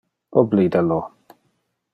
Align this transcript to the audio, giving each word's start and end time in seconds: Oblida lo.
Oblida 0.41 0.81
lo. 0.87 0.99